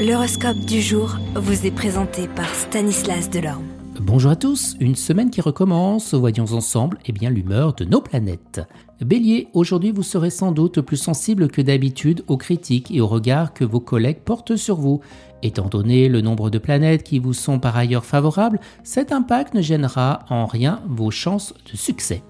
[0.00, 3.66] L'horoscope du jour vous est présenté par Stanislas Delorme.
[4.00, 8.62] Bonjour à tous, une semaine qui recommence, voyons ensemble eh bien l'humeur de nos planètes.
[9.02, 13.52] Bélier, aujourd'hui vous serez sans doute plus sensible que d'habitude aux critiques et aux regards
[13.52, 15.02] que vos collègues portent sur vous.
[15.42, 19.60] Étant donné le nombre de planètes qui vous sont par ailleurs favorables, cet impact ne
[19.60, 22.22] gênera en rien vos chances de succès.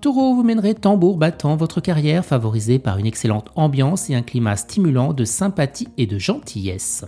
[0.00, 4.56] Taureau, vous mènerez tambour battant votre carrière favorisée par une excellente ambiance et un climat
[4.56, 7.04] stimulant de sympathie et de gentillesse.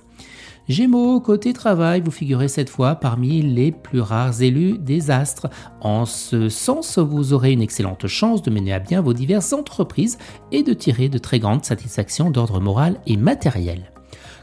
[0.69, 5.49] Gémeaux, côté travail, vous figurez cette fois parmi les plus rares élus des astres.
[5.81, 10.19] En ce sens, vous aurez une excellente chance de mener à bien vos diverses entreprises
[10.53, 13.91] et de tirer de très grandes satisfactions d'ordre moral et matériel.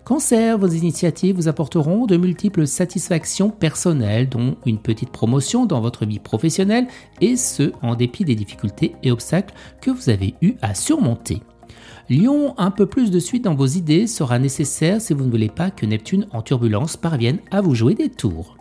[0.06, 6.06] Cancer, vos initiatives vous apporteront de multiples satisfactions personnelles, dont une petite promotion dans votre
[6.06, 6.86] vie professionnelle,
[7.22, 11.42] et ce, en dépit des difficultés et obstacles que vous avez eu à surmonter.
[12.08, 15.50] Lion, un peu plus de suite dans vos idées sera nécessaire si vous ne voulez
[15.50, 18.58] pas que Neptune en turbulence parvienne à vous jouer des tours.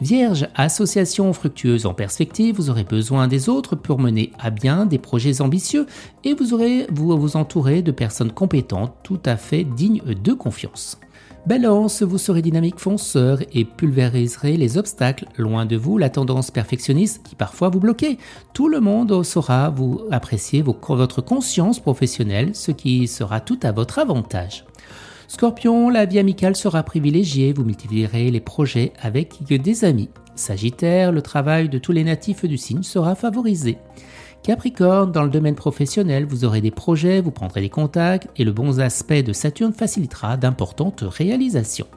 [0.00, 4.98] Vierge, association fructueuse en perspective, vous aurez besoin des autres pour mener à bien des
[4.98, 5.86] projets ambitieux
[6.24, 10.98] et vous aurez vous vous entourer de personnes compétentes tout à fait dignes de confiance.
[11.46, 15.24] Balance, vous serez dynamique fonceur et pulvériserez les obstacles.
[15.38, 18.18] Loin de vous la tendance perfectionniste qui parfois vous bloquait.
[18.52, 23.98] Tout le monde saura vous apprécier votre conscience professionnelle, ce qui sera tout à votre
[23.98, 24.66] avantage.
[25.30, 30.08] Scorpion, la vie amicale sera privilégiée, vous multiplierez les projets avec des amis.
[30.34, 33.76] Sagittaire, le travail de tous les natifs du signe sera favorisé.
[34.42, 38.52] Capricorne, dans le domaine professionnel, vous aurez des projets, vous prendrez des contacts et le
[38.52, 41.88] bon aspect de Saturne facilitera d'importantes réalisations.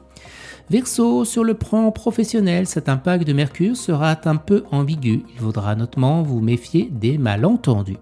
[0.68, 5.22] Verseau, sur le plan professionnel, cet impact de Mercure sera un peu ambigu.
[5.32, 7.96] Il faudra notamment vous méfier des malentendus.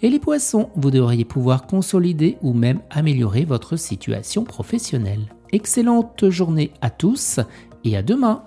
[0.00, 5.32] Et les poissons, vous devriez pouvoir consolider ou même améliorer votre situation professionnelle.
[5.50, 7.40] Excellente journée à tous
[7.84, 8.44] et à demain.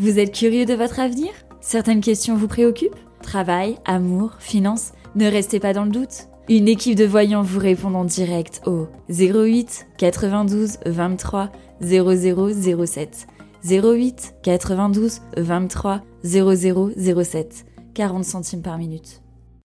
[0.00, 1.30] Vous êtes curieux de votre avenir?
[1.60, 2.98] Certaines questions vous préoccupent?
[3.22, 6.28] Travail, amour, finances Ne restez pas dans le doute.
[6.48, 11.50] Une équipe de voyants vous répond en direct au 08 92 23
[11.80, 13.26] 0007.
[13.64, 17.66] 08 92 23 0007.
[17.94, 19.20] 40 centimes par minute.